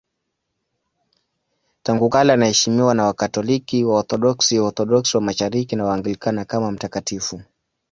Tangu 1.83 2.09
kale 2.09 2.33
anaheshimiwa 2.33 2.95
na 2.95 3.05
Wakatoliki, 3.05 3.83
Waorthodoksi, 3.83 4.59
Waorthodoksi 4.59 5.17
wa 5.17 5.23
Mashariki 5.23 5.75
na 5.75 5.85
Waanglikana 5.85 6.45
kama 6.45 6.71
mtakatifu. 6.71 7.41